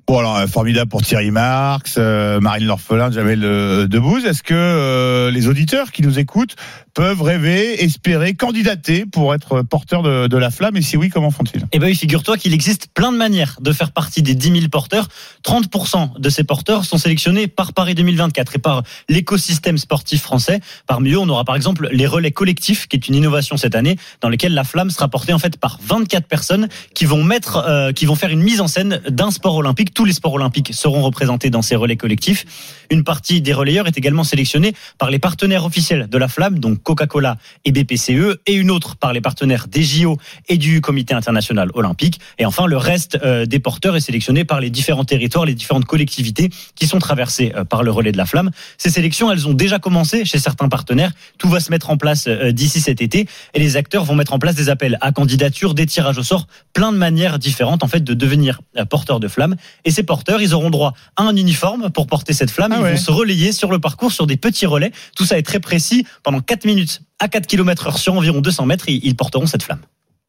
[0.06, 3.40] Bon alors formidable pour Thierry Marx, Marine L'Orphelin, Jamel
[3.88, 4.24] Debbouze.
[4.26, 6.56] Est-ce que les auditeurs qui nous écoutent
[7.00, 11.64] peuvent rêver, espérer, candidater pour être porteurs de, la flamme Et si oui, comment font-ils?
[11.72, 15.08] Eh oui, figure-toi qu'il existe plein de manières de faire partie des 10 000 porteurs.
[15.42, 20.60] 30% de ces porteurs sont sélectionnés par Paris 2024 et par l'écosystème sportif français.
[20.86, 23.96] Parmi eux, on aura par exemple les relais collectifs, qui est une innovation cette année,
[24.20, 27.92] dans lesquels la flamme sera portée en fait par 24 personnes qui vont mettre, euh,
[27.92, 29.94] qui vont faire une mise en scène d'un sport olympique.
[29.94, 32.44] Tous les sports olympiques seront représentés dans ces relais collectifs.
[32.90, 36.89] Une partie des relayeurs est également sélectionnée par les partenaires officiels de la flamme, donc
[36.90, 41.70] Coca-Cola et BPCE, et une autre par les partenaires des JO et du Comité international
[41.74, 42.18] olympique.
[42.38, 45.85] Et enfin, le reste euh, des porteurs est sélectionné par les différents territoires, les différentes
[45.85, 48.50] collectivités qui sont traversées euh, par le relais de la flamme.
[48.76, 51.12] Ces sélections, elles ont déjà commencé chez certains partenaires.
[51.38, 54.33] Tout va se mettre en place euh, d'ici cet été, et les acteurs vont mettre
[54.33, 57.88] en place des appels à candidature, des tirages au sort, plein de manières différentes en
[57.88, 59.55] fait de devenir euh, porteur de flamme.
[59.85, 62.74] Et ces porteurs, ils auront droit à un uniforme pour porter cette flamme.
[62.76, 62.90] ils ouais.
[62.92, 64.90] vont se relayer sur le parcours sur des petits relais.
[65.16, 66.07] Tout ça est très précis.
[66.22, 69.80] Pendant 4 minutes à 4 km heure sur environ 200 mètres, ils, porteront cette flamme.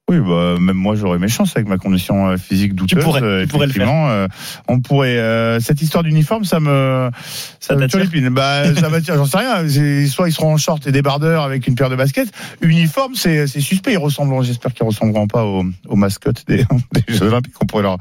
[0.10, 3.02] Oui, bah, même moi j'aurais mes chances avec ma condition euh, physique douteuse.
[3.02, 3.88] pourrais, tu pourrais le faire.
[3.90, 4.28] euh,
[4.68, 5.18] on pourrait.
[5.18, 7.10] euh, cette histoire d'uniforme, ça me,
[7.62, 8.28] ça me turlupine.
[8.30, 9.16] Bah, ça m'attire.
[9.16, 10.08] J'en sais rien.
[10.10, 12.30] Soit ils seront en short et débardeurs avec une paire de baskets.
[12.62, 13.94] Uniforme, c'est c'est suspect.
[13.94, 14.42] Ils ressembleront.
[14.42, 17.56] J'espère qu'ils ressembleront pas aux, aux mascottes des, des Jeux Olympiques.
[17.62, 17.98] On pourrait leur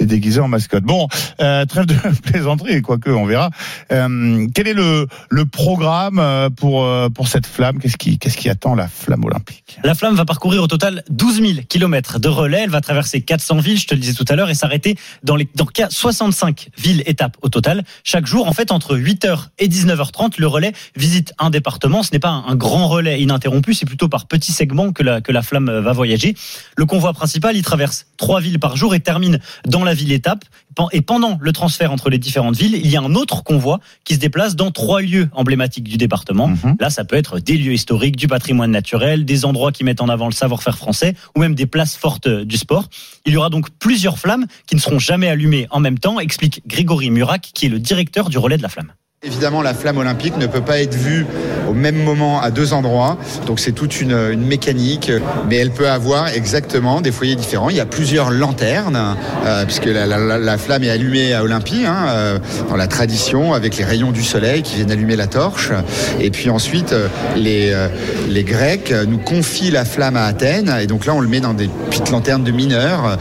[0.00, 0.84] les déguiser en mascotte.
[0.84, 1.08] Bon,
[1.40, 3.50] euh, trêve de plaisanterie, quoique on verra.
[3.92, 7.78] Euh, quel est le, le programme euh, pour euh, pour cette flamme?
[7.78, 9.78] Qu'est-ce qui qu'est-ce qui attend la flamme olympique?
[9.84, 12.62] La flamme va parcourir au total 12 000 kilomètres de relais.
[12.64, 15.36] Elle va traverser 400 villes, je te le disais tout à l'heure, et s'arrêter dans
[15.36, 17.84] les dans 65 villes étapes au total.
[18.02, 22.02] Chaque jour, en fait, entre 8h et 19h30, le relais visite un département.
[22.02, 25.20] Ce n'est pas un, un grand relais ininterrompu, c'est plutôt par petits segments que la,
[25.20, 26.34] que la flamme va voyager.
[26.76, 30.44] Le convoi principal, il traverse trois villes par jour et termine dans la ville étape.
[30.92, 34.14] Et pendant le transfert entre les différentes villes, il y a un autre convoi qui
[34.14, 36.52] se déplace dans trois lieux emblématiques du département.
[36.80, 40.08] Là, ça peut être des lieux historiques, du patrimoine naturel, des endroits qui mettent en
[40.08, 42.88] avant le savoir-faire français, ou même des places fortes euh, du sport.
[43.24, 46.62] Il y aura donc plusieurs flammes qui ne seront jamais allumées en même temps, explique
[46.66, 48.92] Grégory Murac, qui est le directeur du relais de la flamme.
[49.22, 51.24] Évidemment, la flamme olympique ne peut pas être vue
[51.66, 53.16] au même moment à deux endroits.
[53.46, 55.10] Donc c'est toute une, une mécanique,
[55.48, 57.70] mais elle peut avoir exactement des foyers différents.
[57.70, 61.42] Il y a plusieurs lanternes, euh, puisque la, la- la- la flamme est allumée à
[61.42, 65.26] Olympie, hein, euh, dans la tradition, avec les rayons du soleil qui viennent allumer la
[65.26, 65.70] torche.
[66.20, 67.74] Et puis ensuite, euh, les,
[68.28, 70.70] les Grecs nous confient la flamme à Athènes.
[70.82, 73.16] Et donc là, on le met dans des petites lanternes de mineurs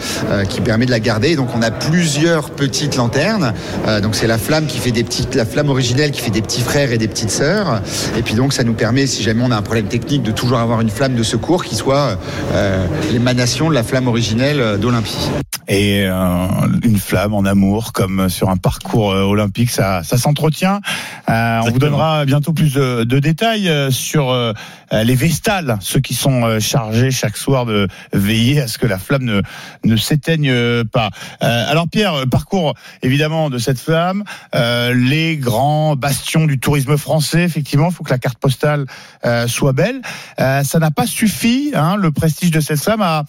[0.49, 1.29] qui permet de la garder.
[1.29, 3.53] Et donc on a plusieurs petites lanternes.
[4.01, 5.69] Donc c'est la flamme qui fait des petites, la flamme
[6.12, 7.82] qui fait des petits frères et des petites sœurs.
[8.17, 10.60] Et puis donc ça nous permet, si jamais on a un problème technique, de toujours
[10.60, 12.17] avoir une flamme de secours qui soit
[12.53, 15.29] euh, l'émanation de la flamme originelle euh, d'Olympie.
[15.67, 16.47] Et euh,
[16.84, 20.82] une flamme en amour comme sur un parcours euh, olympique ça ça s'entretient.
[21.30, 24.54] Euh, on vous donnera bientôt plus de, de détails euh, sur euh,
[24.91, 28.97] les vestales ceux qui sont euh, chargés chaque soir de veiller à ce que la
[28.97, 29.41] flamme ne
[29.86, 31.10] ne s'éteigne pas.
[31.41, 34.23] Euh, alors Pierre parcours évidemment de cette flamme
[34.56, 38.86] euh, les grands bastions du tourisme français effectivement il faut que la carte postale
[39.26, 40.02] euh, soit belle.
[40.39, 43.23] Euh, ça n'a pas suffi hein, le prestige de cette flamme à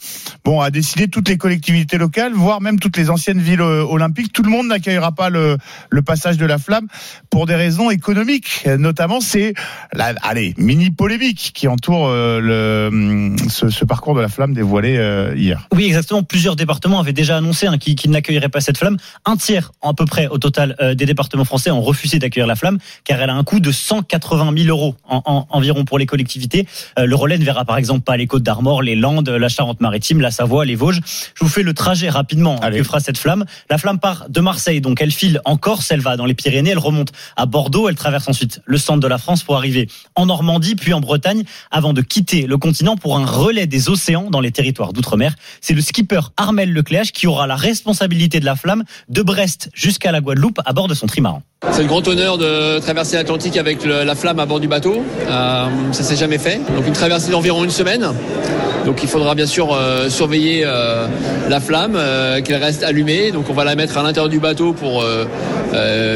[0.44, 4.32] bon à décider toutes les collectivités locales voire même toutes les anciennes villes euh, olympiques
[4.32, 5.58] tout le monde n'accueillera pas le,
[5.90, 6.87] le passage de la flamme
[7.30, 9.54] pour des raisons économiques notamment c'est
[9.92, 14.54] la allez mini polémique qui entoure euh, le hum, ce, ce parcours de la flamme
[14.54, 16.22] dévoilé euh, hier Oui, exactement.
[16.22, 18.96] Plusieurs départements avaient déjà annoncé hein, qu'ils qu'ils n'accueilleraient pas cette flamme.
[19.24, 22.56] Un tiers, à peu près, au total, euh, des départements français ont refusé d'accueillir la
[22.56, 26.06] flamme, car elle a un coût de 180 000 euros en, en- environ pour les
[26.06, 26.66] collectivités.
[26.98, 30.20] Euh, le relais ne verra par exemple pas les Côtes d'Armor, les Landes, la Charente-Maritime,
[30.20, 31.00] la Savoie, les Vosges.
[31.34, 33.44] Je vous fais le trajet rapidement hein, que fera cette flamme.
[33.68, 36.70] La flamme part de Marseille, donc elle file en Corse, elle va dans les Pyrénées,
[36.70, 40.27] elle remonte à Bordeaux, elle traverse ensuite le centre de la France pour arriver en
[40.27, 44.40] Normandie, puis en Bretagne, avant de quitter le continent pour un relais des océans dans
[44.40, 45.35] les territoires d'outre-mer.
[45.61, 50.12] C'est le skipper Armel Lecléache qui aura la responsabilité de la flamme de Brest jusqu'à
[50.12, 51.42] la Guadeloupe à bord de son trimaran.
[51.72, 55.05] C'est le grand honneur de traverser l'Atlantique avec le- la flamme à bord du bateau.
[55.29, 56.61] Euh, ça s'est jamais fait.
[56.77, 58.07] Donc une traversée d'environ une semaine.
[58.85, 61.07] Donc il faudra bien sûr euh, surveiller euh,
[61.49, 63.31] la flamme, euh, qu'elle reste allumée.
[63.31, 65.05] Donc on va la mettre à l'intérieur du bateau pour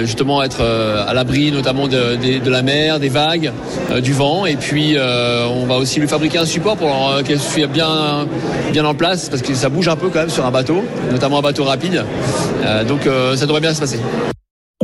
[0.02, 3.52] justement être à l'abri notamment de, la mer, des vagues,
[4.02, 4.46] du vent.
[4.46, 6.90] Et puis on va aussi lui fabriquer un support pour
[7.24, 8.26] qu'elle soit bien,
[8.72, 11.38] bien en place parce que ça bouge un peu quand même sur un bateau, notamment
[11.38, 12.04] un bateau rapide.
[12.86, 13.98] Donc ça devrait bien se passer.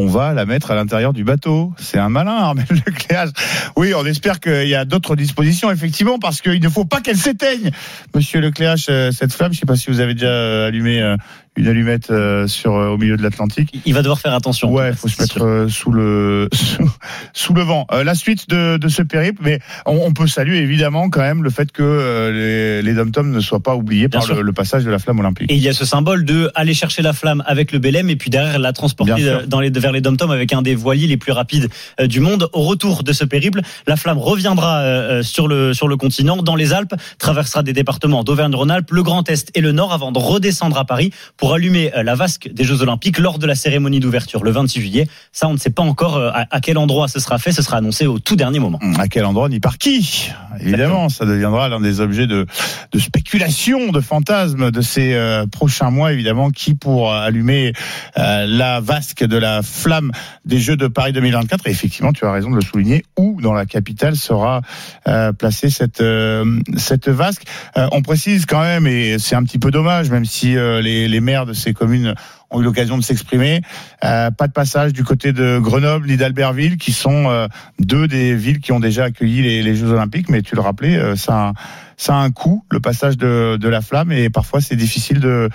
[0.04, 1.72] On va la mettre à l'intérieur du bateau.
[1.78, 3.30] C'est un malin, Armel Lecléage.
[3.74, 7.16] Oui, on espère qu'il y a d'autres dispositions, effectivement, parce qu'il ne faut pas qu'elle
[7.16, 7.70] s'éteigne.
[8.14, 11.00] Monsieur Lecléage, euh, cette flamme, je ne sais pas si vous avez déjà euh, allumé
[11.00, 11.16] euh,
[11.56, 13.80] une allumette euh, sur, euh, au milieu de l'Atlantique.
[13.84, 14.72] Il va devoir faire attention.
[14.72, 16.90] Ouais, il faut se mettre euh, sous le sous,
[17.32, 17.86] sous le vent.
[17.92, 21.44] Euh, la suite de, de ce périple, mais on, on peut saluer évidemment quand même
[21.44, 24.52] le fait que euh, les, les dom-toms ne soient pas oubliés Bien par le, le
[24.52, 25.50] passage de la flamme olympique.
[25.50, 28.16] Et il y a ce symbole de aller chercher la flamme avec le Belém et
[28.16, 31.16] puis derrière la transporter euh, dans les, vers les dom avec un des voiliers les
[31.16, 31.68] plus rapides
[32.00, 32.48] euh, du monde.
[32.52, 36.72] Au retour de ce périple, la flamme reviendra sur le sur le continent, dans les
[36.72, 40.84] Alpes, traversera des départements d'Auvergne-Rhône-Alpes, le Grand Est et le Nord avant de redescendre à
[40.84, 44.50] Paris pour allumer euh, la vasque des Jeux Olympiques lors de la cérémonie d'ouverture le
[44.50, 45.09] 26 juillet.
[45.33, 47.52] Ça, on ne sait pas encore euh, à, quel endroit ce sera fait.
[47.52, 48.78] Ce sera annoncé au tout dernier moment.
[48.98, 50.30] À quel endroit ni par qui
[50.61, 52.46] Évidemment, ça deviendra l'un des objets de,
[52.92, 57.72] de spéculation, de fantasmes de ces euh, prochains mois, évidemment, qui pour allumer
[58.16, 60.12] euh, la vasque de la flamme
[60.44, 61.66] des Jeux de Paris 2024.
[61.66, 64.62] Et effectivement, tu as raison de le souligner, où dans la capitale sera
[65.09, 67.42] euh, placée cette euh, cette vasque.
[67.76, 71.09] Euh, on précise quand même, et c'est un petit peu dommage, même si euh, les,
[71.09, 72.14] les maires de ces communes
[72.50, 73.62] ont eu l'occasion de s'exprimer.
[74.04, 77.46] Euh, pas de passage du côté de Grenoble ni d'Albertville, qui sont euh,
[77.78, 80.28] deux des villes qui ont déjà accueilli les, les Jeux Olympiques.
[80.28, 81.52] Mais tu le rappelais, euh, ça, a,
[81.96, 85.48] ça a un coût, le passage de, de la flamme, et parfois c'est difficile de,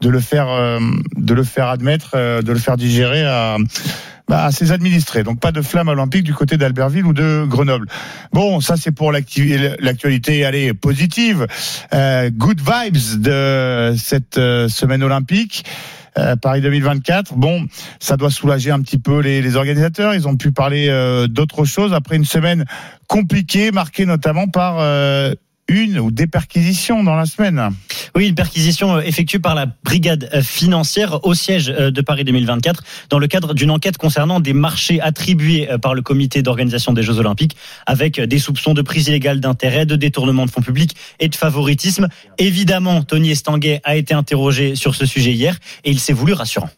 [0.00, 0.80] de le faire, euh,
[1.16, 3.56] de le faire admettre, euh, de le faire digérer à
[4.28, 5.22] bah, à ses administrés.
[5.22, 7.86] Donc pas de flamme olympique du côté d'Albertville ou de Grenoble.
[8.32, 11.46] Bon, ça c'est pour l'actualité allez, positive.
[11.94, 15.64] Euh, good vibes de cette euh, semaine olympique.
[16.16, 17.34] Euh, Paris 2024.
[17.34, 17.66] Bon,
[18.00, 20.14] ça doit soulager un petit peu les, organisateurs.
[20.14, 22.64] Ils ont pu parler euh, d'autre chose après une semaine
[23.08, 25.32] compliquée, marquée notamment par euh,
[25.68, 27.70] une ou des perquisitions dans la semaine.
[28.16, 32.24] Oui, une perquisition euh, effectuée par la brigade euh, financière au siège euh, de Paris
[32.24, 37.02] 2024 dans le cadre d'une enquête concernant des marchés attribués par le comité d'organisation des
[37.02, 41.28] Jeux Olympiques avec des soupçons de prise illégale d'intérêt, de détournement de fonds publics et
[41.28, 42.08] de favoritisme.
[42.38, 46.70] Évidemment, Tony Estanguet a été interrogé sur ce sujet hier et il s'est voulu rassurant.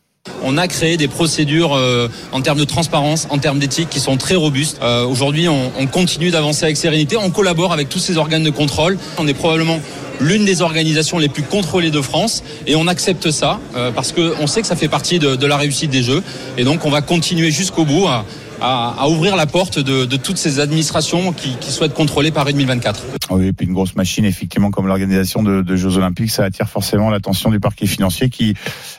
[0.43, 4.19] On a créé des procédures euh, en termes de transparence, en termes d'éthique qui sont
[4.19, 4.79] très robustes.
[4.83, 7.17] Euh, Aujourd'hui, on, on continue d'avancer avec sérénité.
[7.17, 8.99] On collabore avec tous ces organes de contrôle.
[9.17, 9.81] On est probablement
[10.21, 14.47] l'une des organisations les plus contrôlées de France et on accepte ça euh, parce qu'on
[14.47, 16.23] sait que ça fait partie de, de la réussite des Jeux.
[16.59, 18.27] Et donc, on va continuer jusqu'au bout à,
[18.61, 23.03] à- ouvrir la porte de, toutes ces administrations qui, qui souhaitent contrôler Paris 2024.
[23.31, 26.69] Oui, et puis une grosse machine, effectivement, comme l'organisation de, de Jeux Olympiques, ça attire
[26.69, 28.55] forcément l'attention du parquet financier qui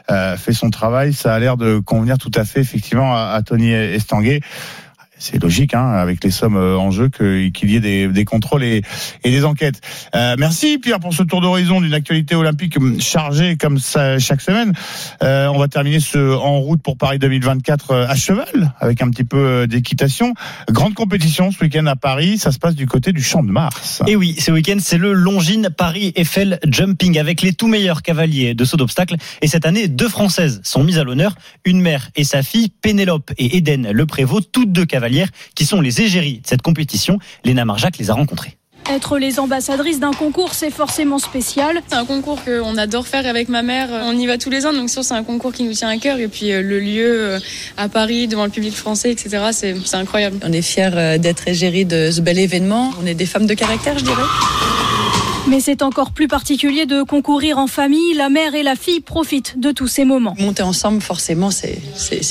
[0.10, 1.14] euh, fait son travail.
[1.14, 4.42] Ça a l'air de convenir tout à fait, effectivement, à, à Tony Estanguet.
[5.22, 8.82] C'est logique, hein, avec les sommes euh, en jeu, qu'il y ait des, contrôles et,
[9.24, 9.80] des enquêtes.
[10.16, 14.42] Euh, merci Pierre pour ce tour d'horizon d'une actualité olympique hum, chargée comme ça chaque
[14.42, 14.74] semaine.
[15.24, 19.10] Euh, on va terminer ce en route pour Paris 2024 euh, à cheval, avec un
[19.12, 20.34] petit peu euh, d'équitation.
[20.70, 22.38] Grande compétition ce week-end à Paris.
[22.38, 24.02] Ça se passe du côté du Champ de Mars.
[24.08, 28.56] Et oui, ce week-end, c'est le Longines Paris Eiffel Jumping avec les tout meilleurs cavaliers
[28.56, 29.16] de saut d'obstacle.
[29.42, 31.36] Et cette année, deux Françaises sont mises à l'honneur.
[31.66, 35.82] Une mère et sa fille, Pénélope et Eden Le Prévost, toutes deux cavalières, qui sont
[35.82, 37.20] les égéries de cette compétition.
[37.44, 38.58] Léna Marjac les a rencontrées.
[38.90, 41.82] Être les ambassadrices d'un concours, c'est forcément spécial.
[41.88, 43.90] C'est un concours qu'on adore faire avec ma mère.
[43.92, 45.98] On y va tous les ans, donc sûr c'est un concours qui nous tient à
[45.98, 46.18] cœur.
[46.18, 47.40] Et puis euh, le lieu euh,
[47.78, 50.40] à Paris, devant le public français, etc., c'est c'est incroyable.
[50.44, 52.92] On est fiers euh, d'être égérie de ce bel événement.
[53.02, 54.24] On est des femmes de caractère, je dirais.
[55.48, 58.14] Mais c'est encore plus particulier de concourir en famille.
[58.16, 60.36] La mère et la fille profitent de tous ces moments.
[60.40, 61.82] Monter ensemble, forcément, c'est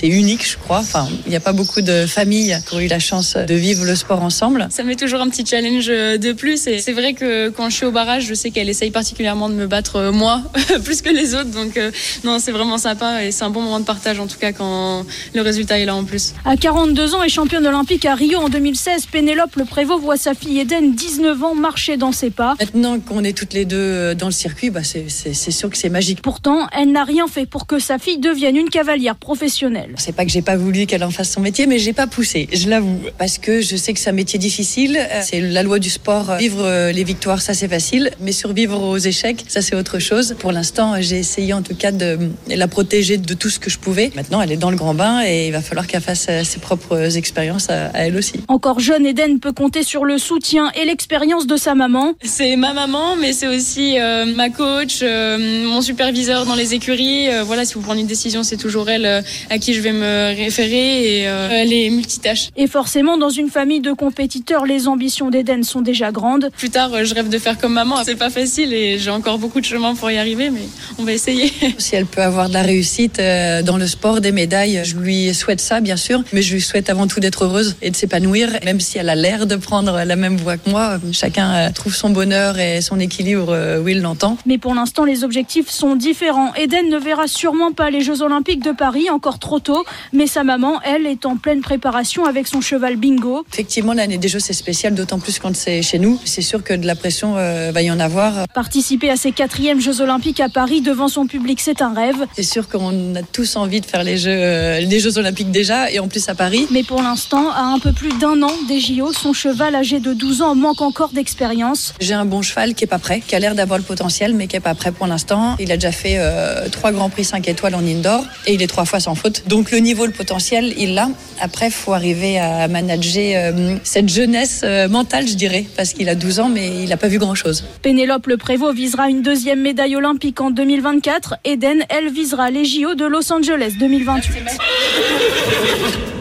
[0.03, 0.79] unique, je crois.
[0.79, 3.85] Enfin, il n'y a pas beaucoup de familles qui ont eu la chance de vivre
[3.85, 4.69] le sport ensemble.
[4.71, 6.67] Ça met toujours un petit challenge de plus.
[6.69, 9.55] Et c'est vrai que quand je suis au barrage, je sais qu'elle essaye particulièrement de
[9.55, 10.43] me battre euh, moi,
[10.85, 11.51] plus que les autres.
[11.51, 11.91] Donc euh,
[12.25, 15.05] non, c'est vraiment sympa et c'est un bon moment de partage en tout cas quand
[15.35, 16.35] le résultat est là en plus.
[16.45, 20.35] À 42 ans et championne olympique à Rio en 2016, Pénélope Le Prévost voit sa
[20.35, 22.55] fille Eden, 19 ans, marcher dans ses pas.
[22.61, 26.23] Maintenant qu'on est toutes les deux dans le circuit, bah c'est sûr que c'est magique.
[26.23, 29.95] Pourtant, elle n'a rien fait pour que sa fille devienne une cavalière professionnelle.
[29.97, 32.49] C'est pas que j'ai pas voulu qu'elle en fasse son métier, mais j'ai pas poussé,
[32.53, 34.99] je l'avoue, parce que je sais que c'est un métier difficile.
[35.23, 36.37] C'est la loi du sport.
[36.37, 40.37] Vivre les victoires, ça c'est facile, mais survivre aux échecs, ça c'est autre chose.
[40.39, 43.79] Pour l'instant, j'ai essayé en tout cas de la protéger de tout ce que je
[43.79, 44.11] pouvais.
[44.15, 47.17] Maintenant, elle est dans le grand bain et il va falloir qu'elle fasse ses propres
[47.17, 48.41] expériences à, elle aussi.
[48.49, 52.15] Encore jeune, Eden peut compter sur le soutien et l'expérience de sa maman.
[52.23, 52.90] C'est ma maman,
[53.21, 57.29] mais c'est aussi euh, ma coach, euh, mon superviseur dans les écuries.
[57.29, 60.35] Euh, voilà, si vous prenez une décision, c'est toujours elle à qui je vais me
[60.37, 62.49] référer et elle est multitâche.
[62.57, 66.51] Et forcément, dans une famille de compétiteurs, les ambitions d'Eden sont déjà grandes.
[66.57, 67.97] Plus tard, je rêve de faire comme maman.
[68.05, 70.63] C'est pas facile et j'ai encore beaucoup de chemin pour y arriver, mais
[70.99, 71.53] on va essayer.
[71.79, 73.21] Si elle peut avoir de la réussite
[73.65, 76.91] dans le sport, des médailles, je lui souhaite ça, bien sûr, mais je lui souhaite
[76.91, 80.17] avant tout d'être heureuse et de s'épanouir, même si elle a l'air de prendre la
[80.17, 80.99] même voie que moi.
[81.13, 84.39] Chacun trouve son bonheur et son équilibre euh, il l'entend.
[84.47, 86.55] Mais pour l'instant, les objectifs sont différents.
[86.55, 90.45] Eden ne verra sûrement pas les Jeux Olympiques de Paris, encore trop tôt, mais sa
[90.45, 93.45] maman, elle, est en pleine préparation avec son cheval Bingo.
[93.53, 96.21] Effectivement, l'année des Jeux, c'est spécial, d'autant plus quand c'est chez nous.
[96.25, 98.47] C'est sûr que de la pression euh, va y en avoir.
[98.55, 102.27] Participer à ces quatrièmes Jeux Olympiques à Paris devant son public, c'est un rêve.
[102.37, 105.99] C'est sûr qu'on a tous envie de faire les Jeux, les Jeux Olympiques déjà, et
[105.99, 106.67] en plus à Paris.
[106.71, 110.13] Mais pour l'instant, à un peu plus d'un an des JO, son cheval âgé de
[110.13, 111.95] 12 ans manque encore d'expérience.
[112.01, 114.47] J'ai un bon cheval qui est pas prêt, qui a l'air d'avoir le potentiel, mais
[114.47, 115.57] qui est pas prêt pour l'instant.
[115.59, 118.67] Il a déjà fait euh, trois grands prix 5 étoiles en indoor et il est
[118.67, 119.45] trois fois sans faute.
[119.47, 121.09] Donc le niveau, le potentiel, il l'a.
[121.41, 126.15] Après, faut arriver à manager euh, cette jeunesse euh, mentale, je dirais, parce qu'il a
[126.15, 127.65] 12 ans, mais il n'a pas vu grand-chose.
[127.83, 131.37] Pénélope Le Prévost visera une deuxième médaille olympique en 2024.
[131.45, 136.20] Eden, elle, visera les JO de Los Angeles 2028.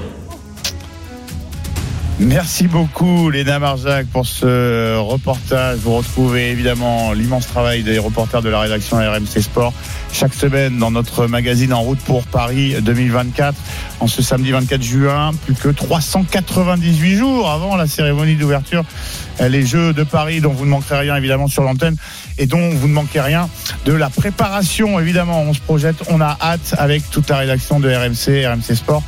[2.21, 5.77] Merci beaucoup, Léna Marjac, pour ce reportage.
[5.77, 9.73] Vous retrouvez évidemment l'immense travail des reporters de la rédaction RMC Sport
[10.11, 13.55] chaque semaine dans notre magazine En route pour Paris 2024.
[14.01, 18.83] En ce samedi 24 juin, plus que 398 jours avant la cérémonie d'ouverture,
[19.39, 21.95] les Jeux de Paris, dont vous ne manquerez rien évidemment sur l'antenne
[22.37, 23.49] et dont vous ne manquez rien
[23.85, 24.99] de la préparation.
[24.99, 29.03] Évidemment, on se projette, on a hâte avec toute la rédaction de RMC, RMC Sport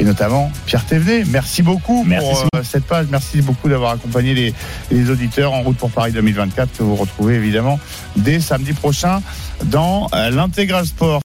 [0.00, 1.24] et notamment Pierre Thévenet.
[1.28, 3.06] Merci beaucoup pour euh, cette page.
[3.10, 4.54] Merci beaucoup d'avoir accompagné les,
[4.90, 7.78] les auditeurs en route pour Paris 2024 que vous retrouvez évidemment
[8.16, 9.22] dès samedi prochain
[9.64, 11.22] dans euh, l'intégral sport.